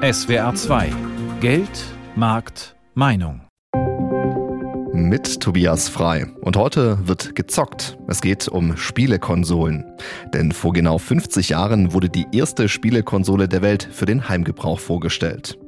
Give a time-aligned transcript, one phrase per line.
[0.00, 0.92] SWR 2
[1.40, 3.40] Geld, Markt, Meinung.
[4.92, 6.26] Mit Tobias Frei.
[6.40, 7.98] Und heute wird gezockt.
[8.06, 9.84] Es geht um Spielekonsolen.
[10.32, 15.58] Denn vor genau 50 Jahren wurde die erste Spielekonsole der Welt für den Heimgebrauch vorgestellt.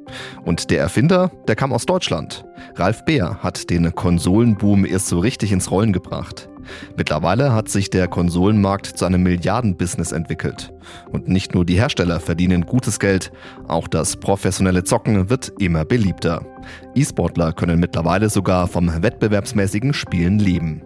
[0.45, 2.45] Und der Erfinder, der kam aus Deutschland.
[2.75, 6.47] Ralf Beer hat den Konsolenboom erst so richtig ins Rollen gebracht.
[6.97, 10.73] Mittlerweile hat sich der Konsolenmarkt zu einem Milliardenbusiness entwickelt.
[11.11, 13.31] Und nicht nur die Hersteller verdienen gutes Geld,
[13.67, 16.45] auch das professionelle Zocken wird immer beliebter.
[16.95, 20.81] E-Sportler können mittlerweile sogar vom wettbewerbsmäßigen Spielen leben.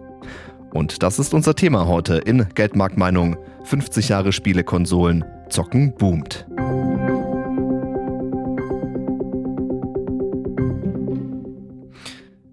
[0.72, 3.36] Und das ist unser Thema heute in Geldmarktmeinung.
[3.64, 6.46] 50 Jahre Spielekonsolen, Zocken boomt.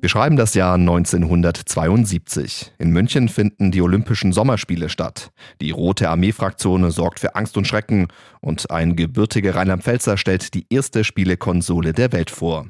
[0.04, 2.74] Wir schreiben das Jahr 1972.
[2.78, 5.32] In München finden die Olympischen Sommerspiele statt.
[5.62, 8.10] Die Rote Armee-Fraktion sorgt für Angst und Schrecken
[8.42, 12.68] und ein gebürtiger Rheinland-Pfälzer stellt die erste Spielekonsole der Welt vor.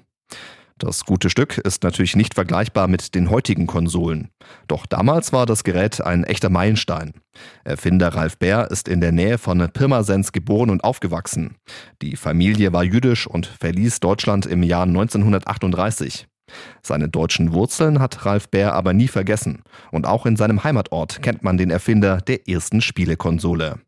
[0.77, 4.29] Das gute Stück ist natürlich nicht vergleichbar mit den heutigen Konsolen.
[4.67, 7.13] Doch damals war das Gerät ein echter Meilenstein.
[7.63, 11.55] Erfinder Ralf Bär ist in der Nähe von Pirmasens geboren und aufgewachsen.
[12.03, 16.27] Die Familie war jüdisch und verließ Deutschland im Jahr 1938.
[16.81, 19.63] Seine deutschen Wurzeln hat Ralf Bär aber nie vergessen.
[19.91, 23.79] Und auch in seinem Heimatort kennt man den Erfinder der ersten Spielekonsole.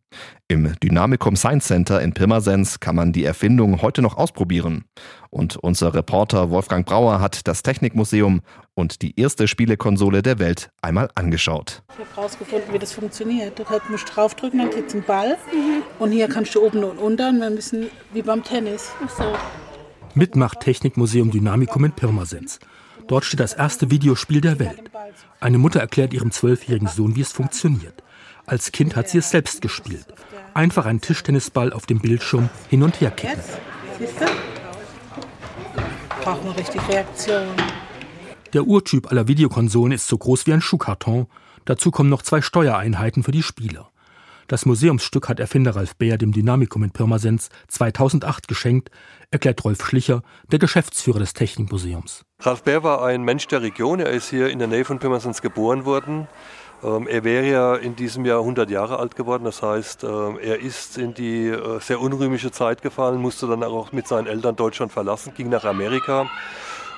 [0.48, 4.86] Im Dynamicum Science Center in Pirmasens kann man die Erfindung heute noch ausprobieren.
[5.30, 8.42] Und unser Reporter Wolfgang Brauer hat das Technikmuseum
[8.76, 11.84] und die erste Spielekonsole der Welt einmal angeschaut.
[11.90, 13.58] Ich habe herausgefunden, wie das funktioniert.
[13.60, 15.38] Du musst draufdrücken, dann kriegst du einen Ball.
[15.52, 15.84] Mhm.
[16.00, 18.92] Und hier kannst du oben und unten, wir müssen wie beim Tennis.
[19.04, 19.36] Ach so.
[20.16, 22.60] Mitmacht Technikmuseum Dynamikum in Pirmasens.
[23.08, 24.90] Dort steht das erste Videospiel der Welt.
[25.42, 28.02] Eine Mutter erklärt ihrem zwölfjährigen Sohn, wie es funktioniert.
[28.46, 30.06] Als Kind hat sie es selbst gespielt.
[30.54, 33.42] Einfach einen Tischtennisball auf dem Bildschirm hin und her kicken.
[36.22, 37.48] Braucht man richtig Reaktion.
[38.54, 41.28] Der Urtyp aller Videokonsolen ist so groß wie ein Schuhkarton.
[41.66, 43.92] Dazu kommen noch zwei Steuereinheiten für die Spieler.
[44.48, 48.92] Das Museumsstück hat Erfinder Ralf Beer dem Dynamikum in Pirmasens 2008 geschenkt,
[49.32, 52.26] erklärt Rolf Schlicher, der Geschäftsführer des Technikmuseums.
[52.42, 54.00] Ralf Beer war ein Mensch der Region.
[54.00, 56.28] Er ist hier in der Nähe von Pirmasens geboren worden.
[56.84, 59.46] Ähm, er wäre ja in diesem Jahr 100 Jahre alt geworden.
[59.46, 63.94] Das heißt, ähm, er ist in die äh, sehr unrühmliche Zeit gefallen, musste dann auch
[63.94, 66.30] mit seinen Eltern Deutschland verlassen, ging nach Amerika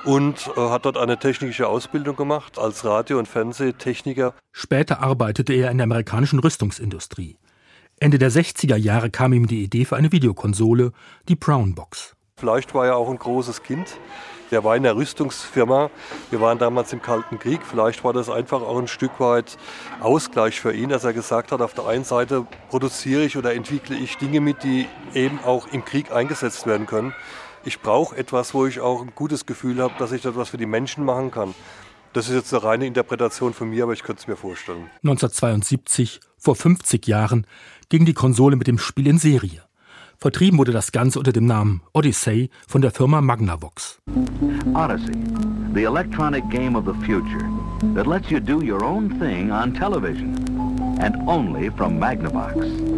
[0.04, 4.34] und äh, hat dort eine technische Ausbildung gemacht als Radio- und Fernsehtechniker.
[4.52, 7.36] Später arbeitete er in der amerikanischen Rüstungsindustrie.
[8.00, 10.92] Ende der 60er Jahre kam ihm die Idee für eine Videokonsole,
[11.28, 12.14] die Brown Box.
[12.36, 13.98] Vielleicht war er auch ein großes Kind.
[14.50, 15.90] Der war in der Rüstungsfirma.
[16.30, 17.60] Wir waren damals im Kalten Krieg.
[17.68, 19.58] Vielleicht war das einfach auch ein Stück weit
[20.00, 23.96] Ausgleich für ihn, dass er gesagt hat, auf der einen Seite produziere ich oder entwickle
[23.96, 27.12] ich Dinge mit, die eben auch im Krieg eingesetzt werden können
[27.68, 30.66] ich brauche etwas, wo ich auch ein gutes Gefühl habe, dass ich etwas für die
[30.66, 31.54] Menschen machen kann.
[32.14, 34.90] Das ist jetzt eine reine Interpretation von mir, aber ich könnte es mir vorstellen.
[35.04, 37.46] 1972, vor 50 Jahren,
[37.90, 39.62] ging die Konsole mit dem Spiel in Serie.
[40.16, 44.00] Vertrieben wurde das Ganze unter dem Namen Odyssey von der Firma Magnavox.
[44.74, 45.12] Odyssey,
[45.74, 47.48] the electronic game of the future
[47.94, 50.34] that lets you do your own thing on television
[51.00, 52.97] and only from Magnavox.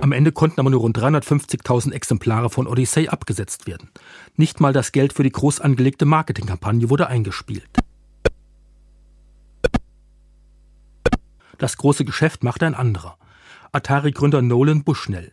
[0.00, 3.90] Am Ende konnten aber nur rund 350.000 Exemplare von Odyssey abgesetzt werden.
[4.36, 7.68] Nicht mal das Geld für die groß angelegte Marketingkampagne wurde eingespielt.
[11.58, 13.18] Das große Geschäft machte ein anderer.
[13.72, 15.32] Atari-Gründer Nolan Bushnell.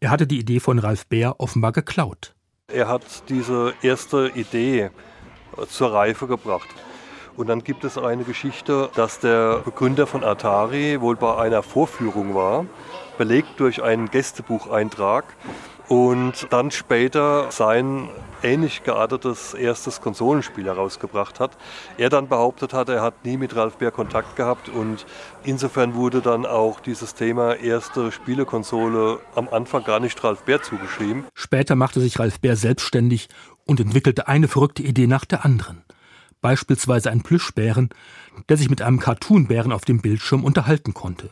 [0.00, 2.34] Er hatte die Idee von Ralph Baer offenbar geklaut.
[2.66, 4.90] Er hat diese erste Idee
[5.68, 6.68] zur Reife gebracht.
[7.36, 12.34] Und dann gibt es eine Geschichte, dass der Begründer von Atari wohl bei einer Vorführung
[12.34, 12.66] war
[13.20, 15.26] belegt durch einen Gästebucheintrag
[15.88, 18.08] und dann später sein
[18.42, 21.58] ähnlich geartetes erstes Konsolenspiel herausgebracht hat.
[21.98, 25.04] Er dann behauptet hat, er hat nie mit Ralf Bär Kontakt gehabt und
[25.44, 31.26] insofern wurde dann auch dieses Thema erste Spielekonsole am Anfang gar nicht Ralf Bär zugeschrieben.
[31.34, 33.28] Später machte sich Ralf Bär selbstständig
[33.66, 35.84] und entwickelte eine verrückte Idee nach der anderen.
[36.40, 37.90] Beispielsweise einen Plüschbären,
[38.48, 41.28] der sich mit einem Cartoonbären auf dem Bildschirm unterhalten konnte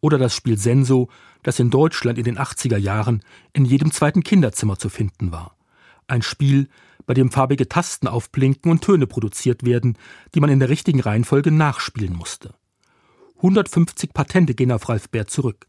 [0.00, 1.08] oder das Spiel Senso,
[1.42, 3.22] das in Deutschland in den 80er Jahren
[3.52, 5.56] in jedem zweiten Kinderzimmer zu finden war.
[6.06, 6.68] Ein Spiel,
[7.06, 9.96] bei dem farbige Tasten aufblinken und Töne produziert werden,
[10.34, 12.54] die man in der richtigen Reihenfolge nachspielen musste.
[13.36, 15.66] 150 Patente gehen auf Ralph Baer zurück.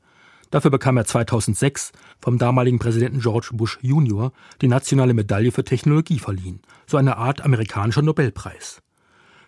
[0.49, 1.91] Dafür bekam er 2006
[2.21, 4.31] vom damaligen Präsidenten George Bush Jr.
[4.61, 8.81] die nationale Medaille für Technologie verliehen, so eine Art amerikanischer Nobelpreis.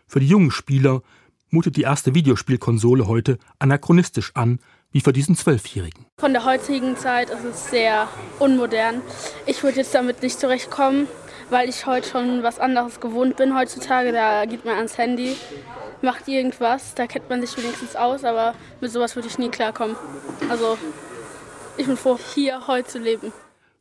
[0.08, 1.02] Für die jungen Spieler
[1.50, 4.60] mutet die erste Videospielkonsole heute anachronistisch an,
[4.92, 6.06] wie für diesen Zwölfjährigen.
[6.18, 8.08] Von der heutigen Zeit ist es sehr
[8.40, 9.02] unmodern.
[9.46, 11.08] Ich würde jetzt damit nicht zurechtkommen,
[11.50, 14.12] weil ich heute schon was anderes gewohnt bin heutzutage.
[14.12, 15.36] Da geht man ans Handy,
[16.02, 19.96] macht irgendwas, da kennt man sich wenigstens aus, aber mit sowas würde ich nie klarkommen.
[20.50, 20.78] Also
[21.78, 23.32] ich bin froh, hier heute zu leben.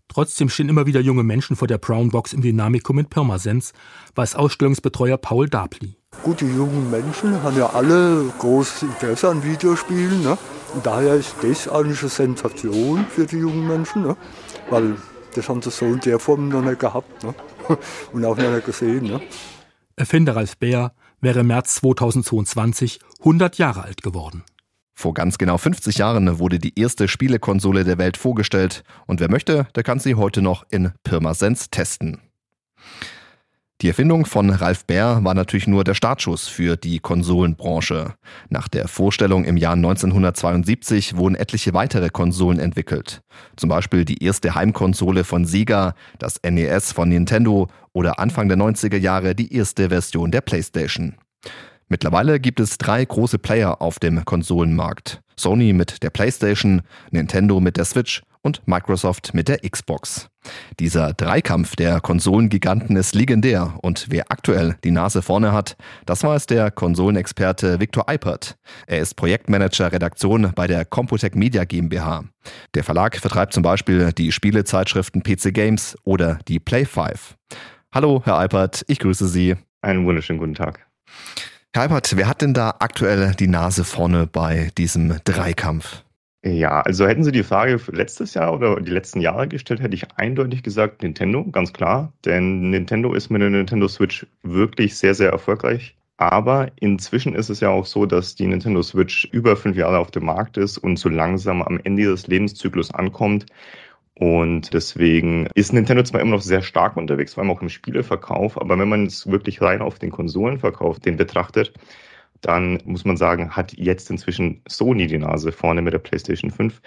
[0.09, 3.73] Trotzdem stehen immer wieder junge Menschen vor der Brown Box im Dynamikum in Pirmasens,
[4.15, 5.98] weiß Ausstellungsbetreuer Paul Dabli.
[6.29, 10.23] Gut, die jungen Menschen haben ja alle großes Interesse an Videospielen.
[10.23, 10.37] Ne?
[10.75, 14.17] Und daher ist das eigentlich eine Sensation für die jungen Menschen, ne?
[14.69, 14.97] weil
[15.35, 17.35] das haben sie so in der Form noch nicht gehabt ne?
[18.13, 19.05] und auch noch nicht gesehen.
[19.05, 19.23] Ne?
[19.97, 24.45] Erfinder Ralf Bär wäre im März 2022 100 Jahre alt geworden.
[24.95, 29.67] Vor ganz genau 50 Jahren wurde die erste Spielekonsole der Welt vorgestellt und wer möchte,
[29.77, 32.21] der kann sie heute noch in Pirmasens testen.
[33.81, 38.15] Die Erfindung von Ralf Baer war natürlich nur der Startschuss für die Konsolenbranche.
[38.49, 43.23] Nach der Vorstellung im Jahr 1972 wurden etliche weitere Konsolen entwickelt.
[43.55, 48.97] Zum Beispiel die erste Heimkonsole von Sega, das NES von Nintendo oder Anfang der 90er
[48.97, 51.15] Jahre die erste Version der PlayStation.
[51.89, 55.23] Mittlerweile gibt es drei große Player auf dem Konsolenmarkt.
[55.39, 60.29] Sony mit der PlayStation, Nintendo mit der Switch und Microsoft mit der Xbox.
[60.81, 65.77] Dieser Dreikampf der Konsolengiganten ist legendär und wer aktuell die Nase vorne hat,
[66.07, 68.57] das weiß der Konsolenexperte Viktor Eipert.
[68.87, 72.25] Er ist Projektmanager Redaktion bei der Computec Media GmbH.
[72.75, 77.37] Der Verlag vertreibt zum Beispiel die Spielezeitschriften PC Games oder die Play 5.
[77.93, 79.57] Hallo, Herr Eipert, ich grüße Sie.
[79.83, 80.87] Einen wunderschönen guten Tag.
[81.79, 86.03] Eipert, wer hat denn da aktuell die Nase vorne bei diesem Dreikampf?
[86.45, 90.07] Ja, also hätten Sie die Frage letztes Jahr oder die letzten Jahre gestellt, hätte ich
[90.17, 92.13] eindeutig gesagt Nintendo, ganz klar.
[92.25, 95.97] Denn Nintendo ist mit der Nintendo Switch wirklich sehr, sehr erfolgreich.
[96.17, 100.11] Aber inzwischen ist es ja auch so, dass die Nintendo Switch über fünf Jahre auf
[100.11, 103.47] dem Markt ist und so langsam am Ende des Lebenszyklus ankommt.
[104.19, 108.61] Und deswegen ist Nintendo zwar immer noch sehr stark unterwegs, vor allem auch im Spieleverkauf,
[108.61, 111.73] aber wenn man es wirklich rein auf den Konsolenverkauf den betrachtet,
[112.41, 116.81] dann muss man sagen, hat jetzt inzwischen Sony die Nase vorne mit der PlayStation 5.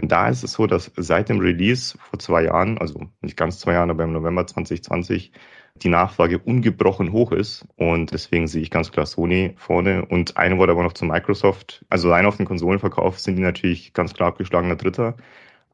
[0.00, 3.58] Denn da ist es so, dass seit dem Release vor zwei Jahren, also nicht ganz
[3.60, 5.32] zwei Jahren, aber im November 2020,
[5.76, 7.66] die Nachfrage ungebrochen hoch ist.
[7.76, 10.04] Und deswegen sehe ich ganz klar Sony vorne.
[10.06, 11.84] Und ein Wort aber noch zu Microsoft.
[11.90, 15.16] Also rein auf den Konsolenverkauf sind die natürlich ganz klar abgeschlagener Dritter.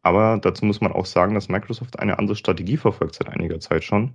[0.03, 3.85] Aber dazu muss man auch sagen, dass Microsoft eine andere Strategie verfolgt seit einiger Zeit
[3.85, 4.15] schon.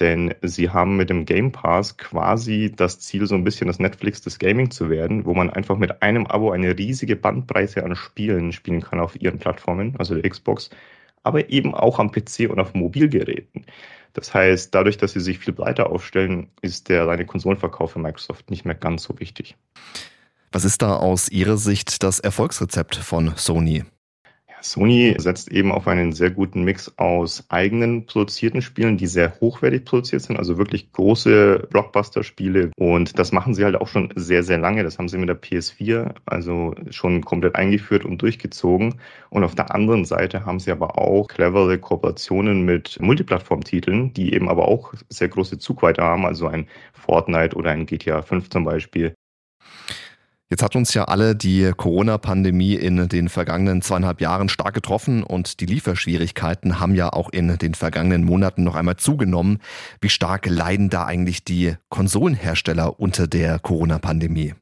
[0.00, 4.22] Denn sie haben mit dem Game Pass quasi das Ziel, so ein bisschen das Netflix
[4.22, 8.52] des Gaming zu werden, wo man einfach mit einem Abo eine riesige Bandbreite an Spielen
[8.52, 10.70] spielen kann auf ihren Plattformen, also der Xbox,
[11.22, 13.66] aber eben auch am PC und auf Mobilgeräten.
[14.14, 18.50] Das heißt, dadurch, dass sie sich viel breiter aufstellen, ist der reine Konsolenverkauf für Microsoft
[18.50, 19.56] nicht mehr ganz so wichtig.
[20.52, 23.84] Was ist da aus Ihrer Sicht das Erfolgsrezept von Sony?
[24.64, 29.84] Sony setzt eben auf einen sehr guten Mix aus eigenen produzierten Spielen, die sehr hochwertig
[29.84, 32.70] produziert sind, also wirklich große Blockbuster-Spiele.
[32.78, 34.82] Und das machen sie halt auch schon sehr, sehr lange.
[34.82, 38.94] Das haben sie mit der PS4 also schon komplett eingeführt und durchgezogen.
[39.28, 44.48] Und auf der anderen Seite haben sie aber auch clevere Kooperationen mit Multiplattform-Titeln, die eben
[44.48, 49.14] aber auch sehr große Zugweite haben, also ein Fortnite oder ein GTA 5 zum Beispiel.
[50.50, 55.60] Jetzt hat uns ja alle die Corona-Pandemie in den vergangenen zweieinhalb Jahren stark getroffen und
[55.60, 59.58] die Lieferschwierigkeiten haben ja auch in den vergangenen Monaten noch einmal zugenommen.
[60.02, 64.54] Wie stark leiden da eigentlich die Konsolenhersteller unter der Corona-Pandemie?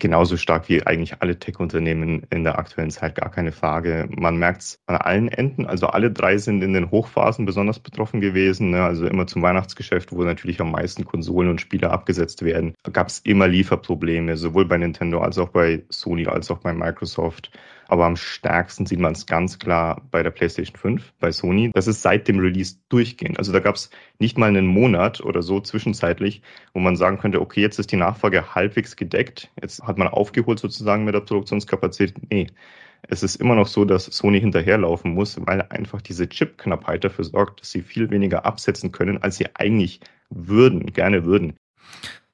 [0.00, 4.08] Genauso stark wie eigentlich alle Tech-Unternehmen in der aktuellen Zeit, gar keine Frage.
[4.10, 5.66] Man merkt es an allen Enden.
[5.66, 8.70] Also alle drei sind in den Hochphasen besonders betroffen gewesen.
[8.70, 8.82] Ne?
[8.82, 13.20] Also immer zum Weihnachtsgeschäft, wo natürlich am meisten Konsolen und Spiele abgesetzt werden, gab es
[13.20, 17.50] immer Lieferprobleme, sowohl bei Nintendo als auch bei Sony als auch bei Microsoft.
[17.90, 21.72] Aber am stärksten sieht man es ganz klar bei der PlayStation 5, bei Sony.
[21.74, 23.36] Das ist seit dem Release durchgehend.
[23.36, 26.40] Also da gab es nicht mal einen Monat oder so zwischenzeitlich,
[26.72, 29.50] wo man sagen könnte, okay, jetzt ist die Nachfrage halbwegs gedeckt.
[29.60, 32.14] Jetzt hat man aufgeholt sozusagen mit der Produktionskapazität.
[32.30, 32.46] Nee.
[33.08, 37.60] Es ist immer noch so, dass Sony hinterherlaufen muss, weil einfach diese Chip-Knappheit dafür sorgt,
[37.60, 41.56] dass sie viel weniger absetzen können, als sie eigentlich würden, gerne würden.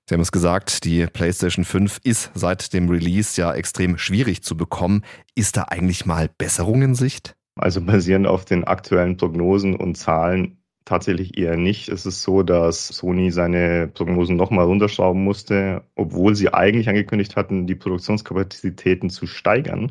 [0.09, 4.57] Sie haben es gesagt, die PlayStation 5 ist seit dem Release ja extrem schwierig zu
[4.57, 5.03] bekommen.
[5.35, 7.35] Ist da eigentlich mal Besserung in Sicht?
[7.57, 11.89] Also basierend auf den aktuellen Prognosen und Zahlen tatsächlich eher nicht.
[11.89, 17.67] Es ist so, dass Sony seine Prognosen nochmal runterschrauben musste, obwohl sie eigentlich angekündigt hatten,
[17.67, 19.91] die Produktionskapazitäten zu steigern.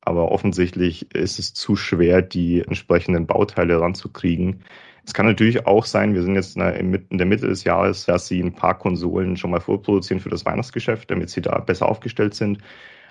[0.00, 4.64] Aber offensichtlich ist es zu schwer, die entsprechenden Bauteile ranzukriegen.
[5.06, 8.40] Es kann natürlich auch sein, wir sind jetzt in der Mitte des Jahres, dass sie
[8.40, 12.58] ein paar Konsolen schon mal vorproduzieren für das Weihnachtsgeschäft, damit sie da besser aufgestellt sind.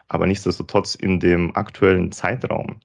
[0.07, 2.79] Aber nichtsdestotrotz in dem aktuellen Zeitraum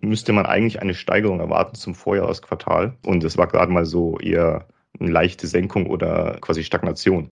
[0.00, 2.96] müsste man eigentlich eine Steigerung erwarten zum Vorjahresquartal.
[3.04, 4.68] Und es war gerade mal so eher
[5.00, 7.30] eine leichte Senkung oder quasi Stagnation.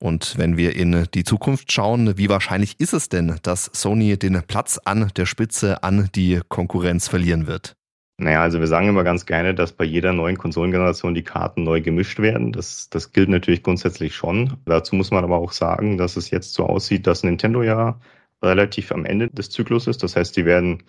[0.00, 4.42] Und wenn wir in die Zukunft schauen, wie wahrscheinlich ist es denn, dass Sony den
[4.46, 7.77] Platz an der Spitze an die Konkurrenz verlieren wird?
[8.20, 11.80] Naja, also wir sagen immer ganz gerne, dass bei jeder neuen Konsolengeneration die Karten neu
[11.80, 12.50] gemischt werden.
[12.52, 14.56] Das, das gilt natürlich grundsätzlich schon.
[14.64, 18.00] Dazu muss man aber auch sagen, dass es jetzt so aussieht, dass Nintendo ja
[18.42, 20.02] relativ am Ende des Zyklus ist.
[20.02, 20.82] Das heißt, die werden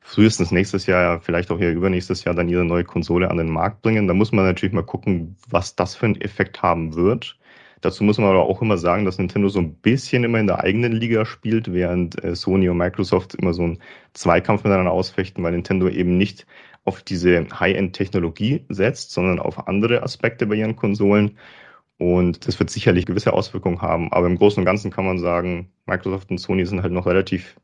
[0.00, 3.82] frühestens nächstes Jahr, vielleicht auch hier übernächstes Jahr dann ihre neue Konsole an den Markt
[3.82, 4.08] bringen.
[4.08, 7.36] Da muss man natürlich mal gucken, was das für einen Effekt haben wird.
[7.82, 10.60] Dazu muss man aber auch immer sagen, dass Nintendo so ein bisschen immer in der
[10.60, 13.78] eigenen Liga spielt, während äh, Sony und Microsoft immer so einen
[14.12, 16.46] Zweikampf miteinander ausfechten, weil Nintendo eben nicht
[16.84, 21.38] auf diese High-End-Technologie setzt, sondern auf andere Aspekte bei ihren Konsolen.
[21.98, 24.10] Und das wird sicherlich gewisse Auswirkungen haben.
[24.12, 27.56] Aber im Großen und Ganzen kann man sagen, Microsoft und Sony sind halt noch relativ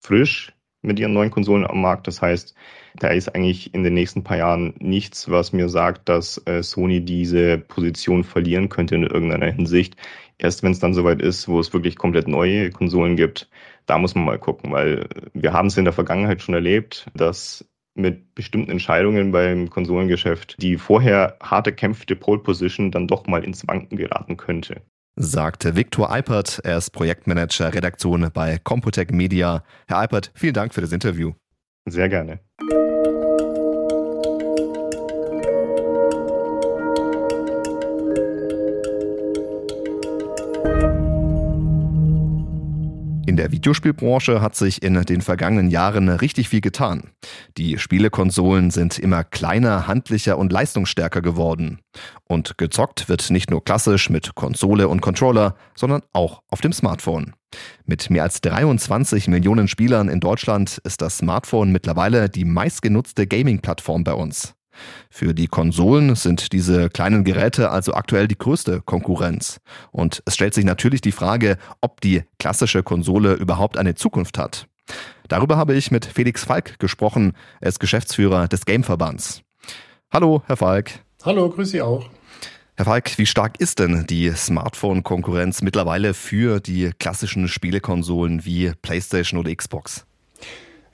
[0.00, 2.06] frisch mit ihren neuen Konsolen am Markt.
[2.06, 2.54] Das heißt,
[2.98, 7.04] da ist eigentlich in den nächsten paar Jahren nichts, was mir sagt, dass äh, Sony
[7.04, 9.96] diese Position verlieren könnte in irgendeiner Hinsicht.
[10.38, 13.48] Erst wenn es dann soweit ist, wo es wirklich komplett neue Konsolen gibt,
[13.86, 17.64] da muss man mal gucken, weil wir haben es in der Vergangenheit schon erlebt, dass
[17.96, 23.66] mit bestimmten Entscheidungen beim Konsolengeschäft die vorher harte kämpfte Pole Position dann doch mal ins
[23.66, 24.82] Wanken geraten könnte
[25.16, 26.60] sagte Viktor Eipert.
[26.62, 29.64] Er ist Projektmanager Redaktion bei Computec Media.
[29.88, 31.32] Herr Eipert, vielen Dank für das Interview.
[31.88, 32.40] Sehr gerne.
[43.36, 47.10] In der Videospielbranche hat sich in den vergangenen Jahren richtig viel getan.
[47.58, 51.80] Die Spielekonsolen sind immer kleiner, handlicher und leistungsstärker geworden.
[52.24, 57.34] Und gezockt wird nicht nur klassisch mit Konsole und Controller, sondern auch auf dem Smartphone.
[57.84, 64.02] Mit mehr als 23 Millionen Spielern in Deutschland ist das Smartphone mittlerweile die meistgenutzte Gaming-Plattform
[64.02, 64.55] bei uns.
[65.10, 69.60] Für die Konsolen sind diese kleinen Geräte also aktuell die größte Konkurrenz.
[69.90, 74.66] Und es stellt sich natürlich die Frage, ob die klassische Konsole überhaupt eine Zukunft hat.
[75.28, 77.32] Darüber habe ich mit Felix Falk gesprochen.
[77.60, 79.42] Er ist Geschäftsführer des Gameverbands.
[80.12, 80.92] Hallo, Herr Falk.
[81.24, 82.08] Hallo, grüß Sie auch.
[82.76, 89.40] Herr Falk, wie stark ist denn die Smartphone-Konkurrenz mittlerweile für die klassischen Spielekonsolen wie PlayStation
[89.40, 90.06] oder Xbox?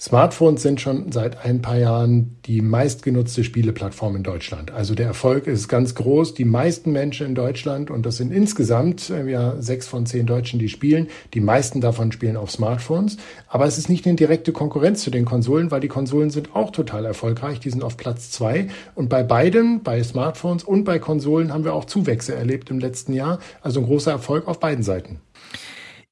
[0.03, 4.73] Smartphones sind schon seit ein paar Jahren die meistgenutzte Spieleplattform in Deutschland.
[4.73, 6.35] Also der Erfolg ist ganz groß.
[6.35, 10.59] Die meisten Menschen in Deutschland, und das sind insgesamt äh, ja sechs von zehn Deutschen,
[10.59, 13.17] die spielen, die meisten davon spielen auf Smartphones.
[13.47, 16.73] Aber es ist nicht eine direkte Konkurrenz zu den Konsolen, weil die Konsolen sind auch
[16.73, 17.61] total erfolgreich.
[17.61, 18.67] Die sind auf Platz zwei.
[18.97, 23.13] Und bei beiden, bei Smartphones und bei Konsolen, haben wir auch Zuwächse erlebt im letzten
[23.13, 23.39] Jahr.
[23.61, 25.21] Also ein großer Erfolg auf beiden Seiten.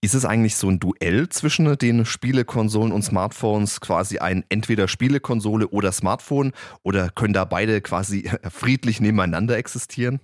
[0.03, 5.69] Ist es eigentlich so ein Duell zwischen den Spielekonsolen und Smartphones, quasi ein entweder Spielekonsole
[5.69, 6.53] oder Smartphone,
[6.83, 10.21] oder können da beide quasi friedlich nebeneinander existieren?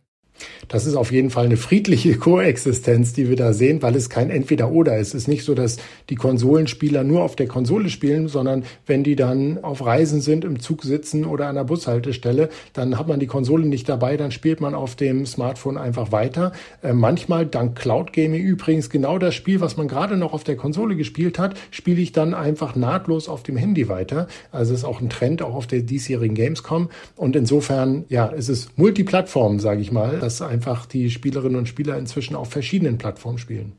[0.69, 4.31] Das ist auf jeden Fall eine friedliche Koexistenz, die wir da sehen, weil es kein
[4.31, 5.09] Entweder-Oder ist.
[5.09, 5.77] Es ist nicht so, dass
[6.11, 10.61] die Konsolenspieler nur auf der Konsole spielen, sondern wenn die dann auf Reisen sind, im
[10.61, 14.61] Zug sitzen oder an der Bushaltestelle, dann hat man die Konsole nicht dabei, dann spielt
[14.61, 16.53] man auf dem Smartphone einfach weiter.
[16.83, 20.57] Äh, manchmal, dank Cloud Gaming übrigens, genau das Spiel, was man gerade noch auf der
[20.57, 24.27] Konsole gespielt hat, spiele ich dann einfach nahtlos auf dem Handy weiter.
[24.51, 26.89] Also ist auch ein Trend, auch auf der diesjährigen Gamescom.
[27.15, 31.97] Und insofern, ja, es ist Multiplattform, sage ich mal dass einfach die Spielerinnen und Spieler
[31.97, 33.75] inzwischen auf verschiedenen Plattformen spielen.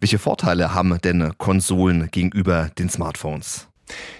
[0.00, 3.68] Welche Vorteile haben denn Konsolen gegenüber den Smartphones?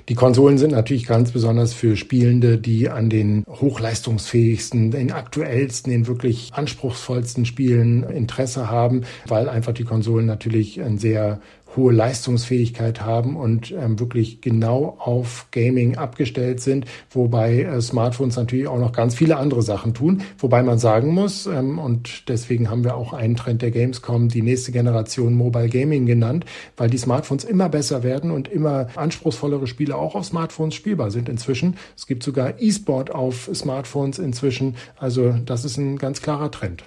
[0.09, 6.07] Die Konsolen sind natürlich ganz besonders für Spielende, die an den hochleistungsfähigsten, den aktuellsten, den
[6.07, 11.41] wirklich anspruchsvollsten Spielen Interesse haben, weil einfach die Konsolen natürlich ein sehr
[11.77, 18.67] hohe Leistungsfähigkeit haben und ähm, wirklich genau auf Gaming abgestellt sind, wobei äh, Smartphones natürlich
[18.67, 20.23] auch noch ganz viele andere Sachen tun.
[20.39, 24.43] Wobei man sagen muss, ähm, und deswegen haben wir auch einen Trend der Gamescom, die
[24.43, 26.45] nächste Generation Mobile Gaming genannt,
[26.77, 31.29] weil die Smartphones immer besser werden und immer anspruchsvollere Spiele auch auf Smartphones spielbar sind
[31.29, 31.77] inzwischen.
[31.97, 34.77] Es gibt sogar E-Sport auf Smartphones inzwischen.
[34.97, 36.85] Also das ist ein ganz klarer Trend.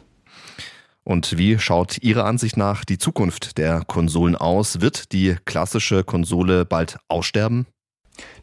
[1.04, 4.80] Und wie schaut Ihrer Ansicht nach die Zukunft der Konsolen aus?
[4.80, 7.68] Wird die klassische Konsole bald aussterben?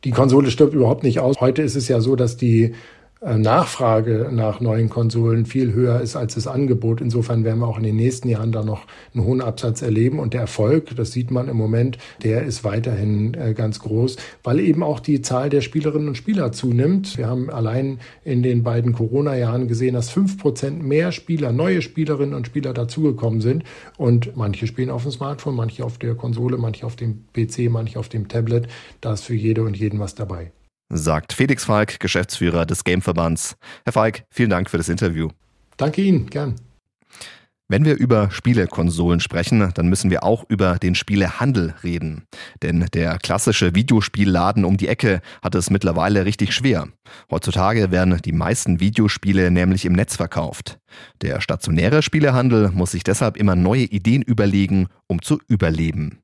[0.04, 1.40] Die Konsole stirbt überhaupt nicht aus.
[1.40, 2.74] Heute ist es ja so, dass die
[3.22, 7.02] Nachfrage nach neuen Konsolen viel höher ist als das Angebot.
[7.02, 10.18] Insofern werden wir auch in den nächsten Jahren da noch einen hohen Absatz erleben.
[10.18, 14.60] Und der Erfolg, das sieht man im Moment, der ist weiterhin äh, ganz groß, weil
[14.60, 17.18] eben auch die Zahl der Spielerinnen und Spieler zunimmt.
[17.18, 22.34] Wir haben allein in den beiden Corona-Jahren gesehen, dass fünf Prozent mehr Spieler, neue Spielerinnen
[22.34, 23.64] und Spieler dazugekommen sind.
[23.98, 27.98] Und manche spielen auf dem Smartphone, manche auf der Konsole, manche auf dem PC, manche
[27.98, 28.66] auf dem Tablet.
[29.02, 30.52] Da ist für jede und jeden was dabei
[30.90, 33.56] sagt Felix Falk, Geschäftsführer des Gameverbands.
[33.84, 35.28] Herr Falk, vielen Dank für das Interview.
[35.76, 36.56] Danke Ihnen, gern.
[37.70, 42.24] Wenn wir über Spielekonsolen sprechen, dann müssen wir auch über den Spielehandel reden.
[42.64, 46.88] Denn der klassische Videospielladen um die Ecke hat es mittlerweile richtig schwer.
[47.30, 50.80] Heutzutage werden die meisten Videospiele nämlich im Netz verkauft.
[51.22, 56.18] Der stationäre Spielehandel muss sich deshalb immer neue Ideen überlegen, um zu überleben.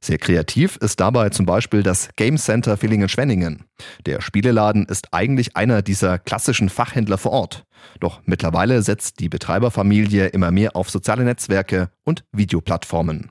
[0.00, 3.64] Sehr kreativ ist dabei zum Beispiel das Game Center Villingen-Schwenningen.
[4.06, 7.64] Der Spieleladen ist eigentlich einer dieser klassischen Fachhändler vor Ort.
[8.00, 13.30] Doch mittlerweile setzt die Betreiberfamilie immer mehr auf soziale Netzwerke und Videoplattformen.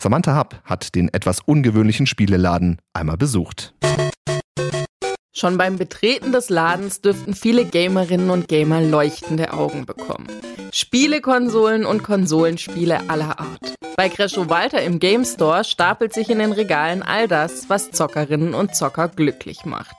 [0.00, 3.74] Samantha Happ hat den etwas ungewöhnlichen Spieleladen einmal besucht.
[5.38, 10.28] Schon beim Betreten des Ladens dürften viele Gamerinnen und Gamer leuchtende Augen bekommen.
[10.72, 13.74] Spielekonsolen und Konsolenspiele aller Art.
[13.98, 18.54] Bei Crescho Walter im Game Store stapelt sich in den Regalen all das, was Zockerinnen
[18.54, 19.96] und Zocker glücklich macht.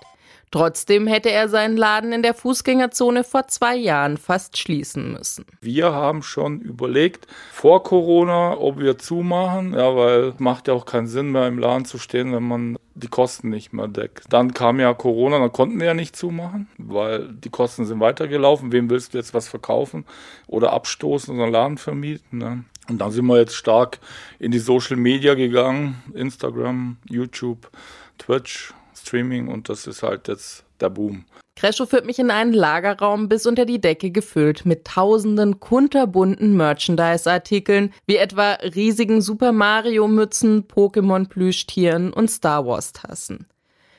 [0.50, 5.46] Trotzdem hätte er seinen Laden in der Fußgängerzone vor zwei Jahren fast schließen müssen.
[5.62, 11.08] Wir haben schon überlegt, vor Corona, ob wir zumachen, ja, weil macht ja auch keinen
[11.08, 14.26] Sinn mehr im Laden zu stehen, wenn man die Kosten nicht mehr deckt.
[14.30, 18.72] Dann kam ja Corona, dann konnten wir ja nicht zumachen, weil die Kosten sind weitergelaufen.
[18.72, 20.06] Wem willst du jetzt was verkaufen
[20.48, 22.40] oder abstoßen oder einen Laden vermieten?
[22.40, 22.64] Ne?
[22.90, 24.00] Und dann sind wir jetzt stark
[24.40, 27.70] in die Social Media gegangen, Instagram, YouTube,
[28.18, 31.26] Twitch Streaming und das ist halt jetzt der Boom.
[31.58, 37.96] Crescho führt mich in einen Lagerraum bis unter die Decke gefüllt mit tausenden kunterbunten Merchandise-Artikeln,
[38.06, 43.48] wie etwa riesigen Super Mario-Mützen, Pokémon-Plüschtieren und Star Wars-Tassen.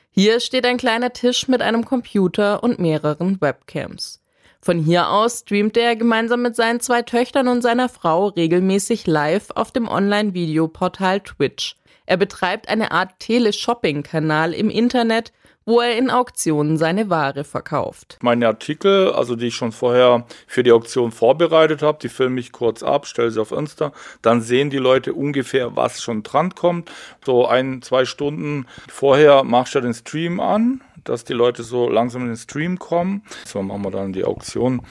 [0.09, 4.21] Hier steht ein kleiner Tisch mit einem Computer und mehreren Webcams.
[4.61, 9.49] Von hier aus streamt er gemeinsam mit seinen zwei Töchtern und seiner Frau regelmäßig live
[9.55, 11.75] auf dem Online-Videoportal Twitch.
[12.05, 15.33] Er betreibt eine Art Teleshopping-Kanal im Internet,
[15.65, 18.17] wo er in Auktionen seine Ware verkauft.
[18.21, 22.51] Meine Artikel, also die ich schon vorher für die Auktion vorbereitet habe, die filme ich
[22.51, 23.91] kurz ab, stelle sie auf Insta,
[24.21, 26.91] dann sehen die Leute ungefähr, was schon dran kommt.
[27.25, 32.23] So ein, zwei Stunden vorher machst du den Stream an, dass die Leute so langsam
[32.23, 33.23] in den Stream kommen.
[33.45, 34.81] So machen wir dann die Auktion.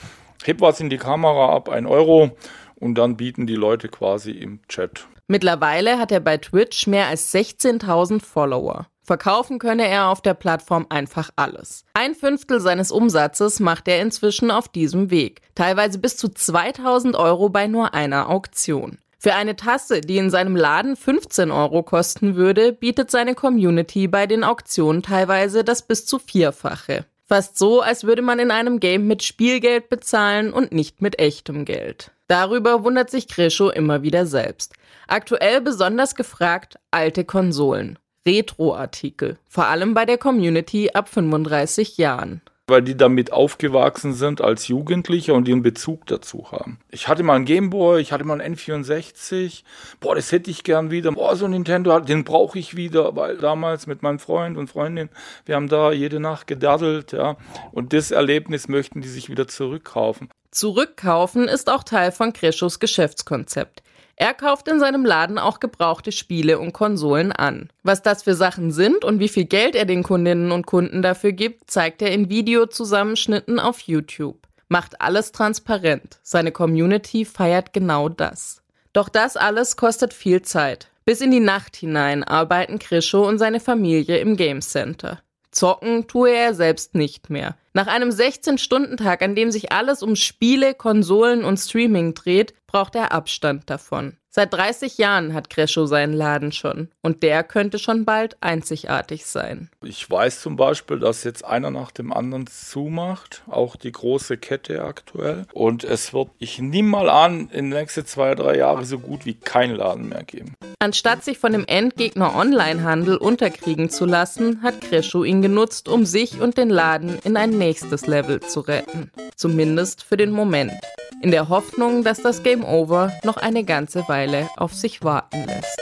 [0.44, 2.30] Heb was in die Kamera ab, ein Euro,
[2.76, 5.06] und dann bieten die Leute quasi im Chat.
[5.26, 8.86] Mittlerweile hat er bei Twitch mehr als 16.000 Follower.
[9.08, 11.86] Verkaufen könne er auf der Plattform einfach alles.
[11.94, 15.40] Ein Fünftel seines Umsatzes macht er inzwischen auf diesem Weg.
[15.54, 18.98] Teilweise bis zu 2000 Euro bei nur einer Auktion.
[19.18, 24.26] Für eine Tasse, die in seinem Laden 15 Euro kosten würde, bietet seine Community bei
[24.26, 27.06] den Auktionen teilweise das bis zu vierfache.
[27.24, 31.64] Fast so, als würde man in einem Game mit Spielgeld bezahlen und nicht mit echtem
[31.64, 32.10] Geld.
[32.26, 34.74] Darüber wundert sich Grischow immer wieder selbst.
[35.06, 42.82] Aktuell besonders gefragt alte Konsolen, Retro-Artikel, vor allem bei der Community ab 35 Jahren weil
[42.82, 46.78] die damit aufgewachsen sind als Jugendliche und den Bezug dazu haben.
[46.90, 49.62] Ich hatte mal einen Gameboy, ich hatte mal einen N64.
[50.00, 51.10] Boah, das hätte ich gern wieder.
[51.12, 55.08] Boah, so ein Nintendo, den brauche ich wieder, weil damals mit meinem Freund und Freundin,
[55.46, 57.36] wir haben da jede Nacht gedaddelt, ja.
[57.72, 60.28] Und das Erlebnis möchten die sich wieder zurückkaufen.
[60.50, 63.82] Zurückkaufen ist auch Teil von Kreschos Geschäftskonzept.
[64.20, 67.68] Er kauft in seinem Laden auch gebrauchte Spiele und Konsolen an.
[67.84, 71.30] Was das für Sachen sind und wie viel Geld er den Kundinnen und Kunden dafür
[71.30, 74.48] gibt, zeigt er in Videozusammenschnitten auf YouTube.
[74.66, 76.18] Macht alles transparent.
[76.24, 78.60] Seine Community feiert genau das.
[78.92, 80.88] Doch das alles kostet viel Zeit.
[81.04, 85.20] Bis in die Nacht hinein arbeiten Krischo und seine Familie im Game Center.
[85.50, 87.56] Zocken tue er selbst nicht mehr.
[87.72, 93.12] Nach einem 16-Stunden-Tag, an dem sich alles um Spiele, Konsolen und Streaming dreht, braucht er
[93.12, 94.17] Abstand davon.
[94.38, 99.68] Seit 30 Jahren hat Crescho seinen Laden schon und der könnte schon bald einzigartig sein.
[99.82, 104.84] Ich weiß zum Beispiel, dass jetzt einer nach dem anderen zumacht, auch die große Kette
[104.84, 105.46] aktuell.
[105.52, 109.26] Und es wird, ich nehme mal an, in den nächsten zwei, drei Jahren so gut
[109.26, 110.54] wie keinen Laden mehr geben.
[110.78, 116.40] Anstatt sich von dem Endgegner Onlinehandel unterkriegen zu lassen, hat Crescho ihn genutzt, um sich
[116.40, 119.10] und den Laden in ein nächstes Level zu retten.
[119.34, 120.74] Zumindest für den Moment
[121.22, 125.78] in der Hoffnung, dass das Game Over noch eine ganze Weile auf sich warten lässt.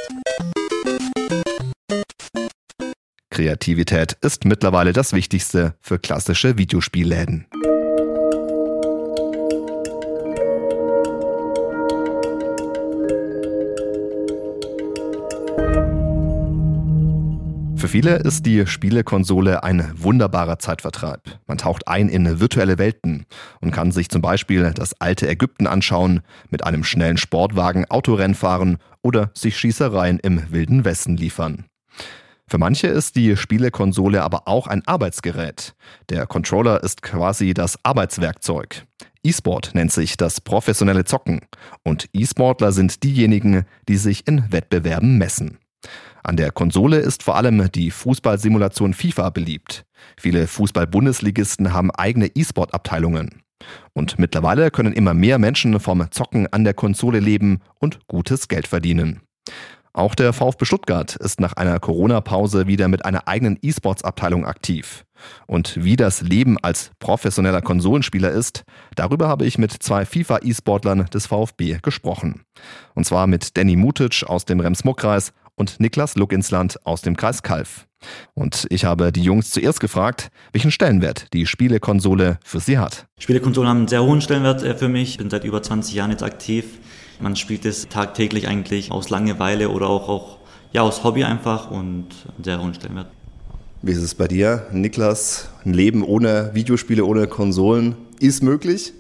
[3.31, 7.47] Kreativität ist mittlerweile das Wichtigste für klassische Videospielläden.
[17.97, 21.41] Viele ist die Spielekonsole ein wunderbarer Zeitvertreib.
[21.47, 23.25] Man taucht ein in virtuelle Welten
[23.63, 28.77] und kann sich zum Beispiel das alte Ägypten anschauen, mit einem schnellen Sportwagen Autorennen fahren
[29.01, 31.65] oder sich Schießereien im wilden Westen liefern.
[32.47, 35.75] Für manche ist die Spielekonsole aber auch ein Arbeitsgerät.
[36.11, 38.85] Der Controller ist quasi das Arbeitswerkzeug.
[39.25, 41.41] E-Sport nennt sich das professionelle Zocken
[41.83, 45.57] und E-Sportler sind diejenigen, die sich in Wettbewerben messen.
[46.23, 49.85] An der Konsole ist vor allem die Fußballsimulation FIFA beliebt.
[50.19, 53.43] Viele Fußball-Bundesligisten haben eigene E-Sport-Abteilungen.
[53.93, 58.67] Und mittlerweile können immer mehr Menschen vom Zocken an der Konsole leben und gutes Geld
[58.67, 59.21] verdienen.
[59.97, 65.07] Auch der VfB Stuttgart ist nach einer Corona-Pause wieder mit einer eigenen E-Sports-Abteilung aktiv.
[65.47, 71.27] Und wie das Leben als professioneller Konsolenspieler ist, darüber habe ich mit zwei FIFA-E-Sportlern des
[71.29, 72.43] VfB gesprochen.
[72.95, 77.87] Und zwar mit Danny Mutic aus dem Rems-Muck-Kreis und Niklas Luckinsland aus dem Kreis Kalf.
[78.35, 83.07] Und ich habe die Jungs zuerst gefragt, welchen Stellenwert die Spielekonsole für sie hat.
[83.19, 85.11] Spielekonsolen haben einen sehr hohen Stellenwert äh, für mich.
[85.11, 86.79] Ich bin seit über 20 Jahren jetzt aktiv.
[87.19, 90.37] Man spielt es tagtäglich eigentlich aus Langeweile oder auch, auch
[90.73, 93.09] ja, aus Hobby einfach und einen sehr hohen Stellenwert.
[93.83, 95.49] Wie ist es bei dir, Niklas?
[95.65, 98.93] Ein Leben ohne Videospiele, ohne Konsolen ist möglich?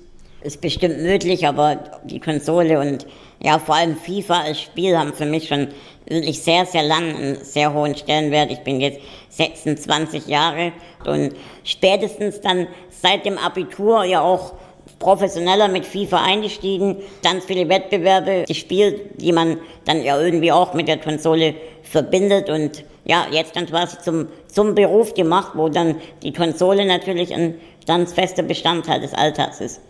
[0.42, 3.06] Ist bestimmt möglich, aber die Konsole und
[3.40, 5.68] ja, vor allem FIFA als Spiel haben für mich schon
[6.06, 8.50] wirklich sehr, sehr lang einen sehr hohen Stellenwert.
[8.50, 10.72] Ich bin jetzt 26 Jahre
[11.04, 14.54] und spätestens dann seit dem Abitur ja auch
[14.98, 20.88] professioneller mit FIFA eingestiegen, ganz viele Wettbewerbe gespielt, die man dann ja irgendwie auch mit
[20.88, 26.32] der Konsole verbindet und ja, jetzt dann quasi zum, zum Beruf gemacht, wo dann die
[26.32, 27.54] Konsole natürlich ein
[27.86, 29.80] ganz fester Bestandteil des Alltags ist.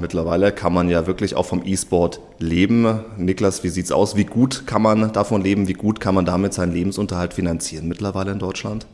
[0.00, 3.00] Mittlerweile kann man ja wirklich auch vom E-Sport leben.
[3.16, 4.16] Niklas, wie sieht's aus?
[4.16, 5.68] Wie gut kann man davon leben?
[5.68, 8.86] Wie gut kann man damit seinen Lebensunterhalt finanzieren mittlerweile in Deutschland?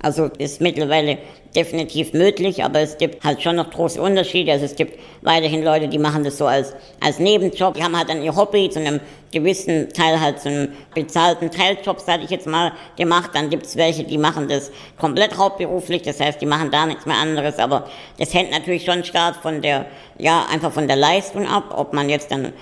[0.00, 1.18] Also ist mittlerweile
[1.56, 4.52] definitiv möglich, aber es gibt halt schon noch große Unterschiede.
[4.52, 7.74] Also es gibt weiterhin Leute, die machen das so als, als Nebenjob.
[7.74, 9.00] Die haben halt dann ihr Hobby zu einem
[9.32, 13.30] gewissen Teil halt zu einem bezahlten Teiljob, sage ich jetzt mal, gemacht.
[13.34, 16.02] Dann gibt es welche, die machen das komplett hauptberuflich.
[16.02, 17.58] Das heißt, die machen da nichts mehr anderes.
[17.58, 21.92] Aber das hängt natürlich schon stark von der, ja, einfach von der Leistung ab, ob
[21.92, 22.52] man jetzt dann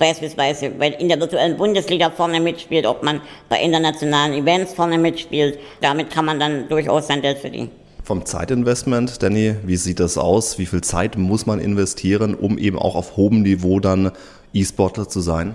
[0.00, 5.58] beispielsweise in der virtuellen Bundesliga vorne mitspielt, ob man bei internationalen Events vorne mitspielt.
[5.80, 7.70] Damit kann man dann durchaus sein Geld verdienen.
[8.02, 10.58] Vom Zeitinvestment, Danny, wie sieht das aus?
[10.58, 14.10] Wie viel Zeit muss man investieren, um eben auch auf hohem Niveau dann
[14.52, 15.54] E-Sportler zu sein?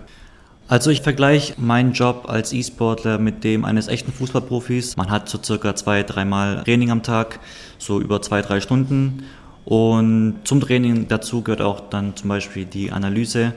[0.67, 4.95] Also ich vergleiche meinen Job als E-Sportler mit dem eines echten Fußballprofis.
[4.95, 7.39] Man hat so circa zwei, dreimal Training am Tag,
[7.77, 9.23] so über zwei, drei Stunden.
[9.65, 13.53] Und zum Training dazu gehört auch dann zum Beispiel die Analyse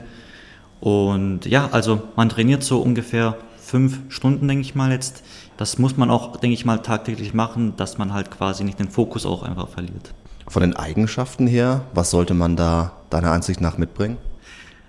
[0.79, 5.23] und ja, also man trainiert so ungefähr fünf Stunden, denke ich mal jetzt.
[5.57, 8.89] Das muss man auch, denke ich mal, tagtäglich machen, dass man halt quasi nicht den
[8.89, 10.13] Fokus auch einfach verliert.
[10.47, 14.17] Von den Eigenschaften her, was sollte man da deiner Ansicht nach mitbringen?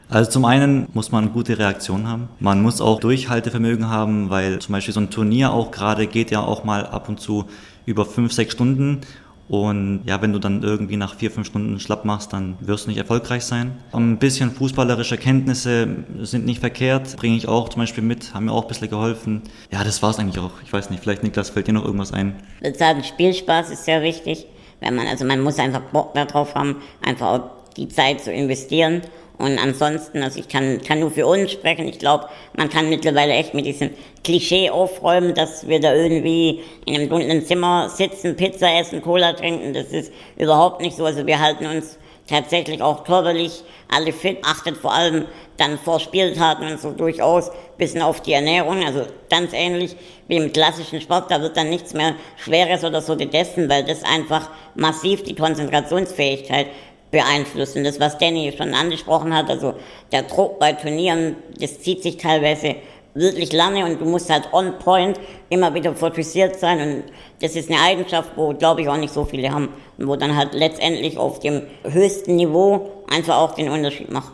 [0.09, 2.29] Also zum einen muss man gute Reaktion haben.
[2.40, 6.40] Man muss auch Durchhaltevermögen haben, weil zum Beispiel so ein Turnier auch gerade geht ja
[6.40, 7.44] auch mal ab und zu
[7.87, 9.03] über fünf, sechs Stunden
[9.50, 12.90] und ja, wenn du dann irgendwie nach vier, fünf Stunden schlapp machst, dann wirst du
[12.90, 13.78] nicht erfolgreich sein.
[13.90, 15.88] Ein bisschen fußballerische Kenntnisse
[16.20, 19.42] sind nicht verkehrt, bringe ich auch zum Beispiel mit, haben mir auch ein bisschen geholfen.
[19.72, 20.52] Ja, das war es eigentlich auch.
[20.64, 22.36] Ich weiß nicht, vielleicht Niklas, fällt dir noch irgendwas ein?
[22.60, 24.46] Ich würde sagen, Spielspaß ist sehr wichtig.
[24.78, 29.02] Wenn man, also man muss einfach Bock darauf haben, einfach auch die Zeit zu investieren
[29.40, 31.88] und ansonsten, also ich kann, kann nur für uns sprechen.
[31.88, 33.90] Ich glaube, man kann mittlerweile echt mit diesem
[34.22, 39.72] Klischee aufräumen, dass wir da irgendwie in einem dunklen Zimmer sitzen, Pizza essen, Cola trinken.
[39.72, 41.07] Das ist überhaupt nicht so.
[41.07, 41.98] Also wir halten uns
[42.29, 45.24] tatsächlich auch körperlich alle fit, achtet vor allem
[45.57, 48.85] dann vor Spieltagen und so durchaus bisschen auf die Ernährung.
[48.85, 49.96] Also ganz ähnlich
[50.29, 54.05] wie im klassischen Sport, da wird dann nichts mehr Schweres oder so gegessen, weil das
[54.05, 56.68] einfach massiv die Konzentrationsfähigkeit
[57.11, 57.85] beeinflussen.
[57.85, 59.75] Das, was Danny schon angesprochen hat, also
[60.12, 62.77] der Druck bei Turnieren, das zieht sich teilweise
[63.14, 65.18] wirklich lange und du musst halt on point
[65.49, 67.05] immer wieder fokussiert sein und
[67.40, 70.37] das ist eine Eigenschaft, wo glaube ich auch nicht so viele haben und wo dann
[70.37, 74.33] halt letztendlich auf dem höchsten Niveau einfach auch den Unterschied macht.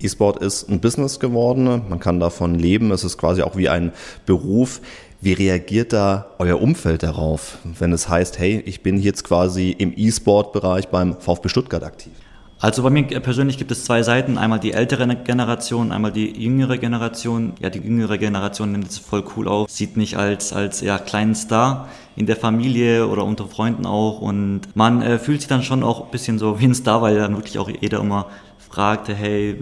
[0.00, 3.92] E-Sport ist ein Business geworden, man kann davon leben, es ist quasi auch wie ein
[4.26, 4.80] Beruf.
[5.20, 9.92] Wie reagiert da euer Umfeld darauf, wenn es heißt, hey, ich bin jetzt quasi im
[9.96, 12.12] E-Sport-Bereich beim VfB Stuttgart aktiv?
[12.58, 14.38] Also bei mir persönlich gibt es zwei Seiten.
[14.38, 17.52] Einmal die ältere Generation, einmal die jüngere Generation.
[17.60, 21.34] Ja, die jüngere Generation nimmt es voll cool auf, sieht mich als, als ja, kleinen
[21.34, 24.22] Star in der Familie oder unter Freunden auch.
[24.22, 27.16] Und man äh, fühlt sich dann schon auch ein bisschen so wie ein Star, weil
[27.16, 28.26] dann wirklich auch jeder immer
[28.58, 29.56] fragte, hey,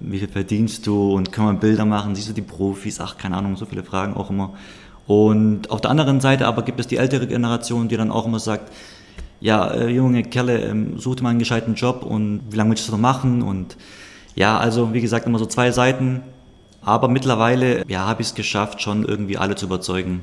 [0.00, 3.36] wie viel verdienst du und können wir Bilder machen, siehst du die Profis, ach, keine
[3.36, 4.54] Ahnung, so viele Fragen auch immer.
[5.10, 8.38] Und auf der anderen Seite aber gibt es die ältere Generation, die dann auch immer
[8.38, 8.72] sagt,
[9.40, 12.92] ja, äh, junge Kerle, ähm, sucht mal einen gescheiten Job und wie lange willst du
[12.92, 13.42] das noch machen?
[13.42, 13.76] Und
[14.36, 16.22] ja, also wie gesagt, immer so zwei Seiten.
[16.80, 20.22] Aber mittlerweile, ja, habe ich es geschafft, schon irgendwie alle zu überzeugen.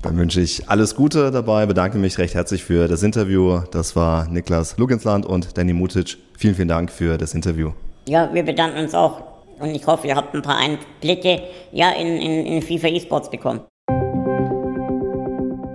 [0.00, 3.60] Dann wünsche ich alles Gute dabei, bedanke mich recht herzlich für das Interview.
[3.70, 6.16] Das war Niklas Lugensland und Danny Mutic.
[6.38, 7.72] Vielen, vielen Dank für das Interview.
[8.08, 9.24] Ja, wir bedanken uns auch
[9.58, 13.60] und ich hoffe, ihr habt ein paar Einblicke ja, in, in, in FIFA E-Sports bekommen.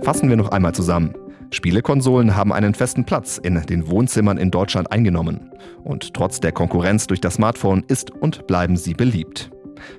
[0.08, 1.12] Fassen wir noch einmal zusammen.
[1.50, 5.50] Spielekonsolen haben einen festen Platz in den Wohnzimmern in Deutschland eingenommen.
[5.84, 9.50] Und trotz der Konkurrenz durch das Smartphone ist und bleiben sie beliebt.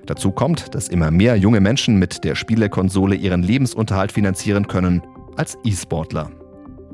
[0.08, 5.04] Dazu kommt, dass immer mehr junge Menschen mit der Spielekonsole ihren Lebensunterhalt finanzieren können
[5.38, 6.32] als E-Sportler.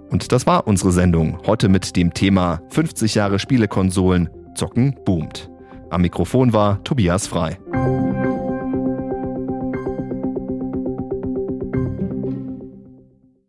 [0.09, 5.49] Und das war unsere Sendung heute mit dem Thema 50 Jahre Spielekonsolen, Zocken boomt.
[5.89, 7.57] Am Mikrofon war Tobias Frei.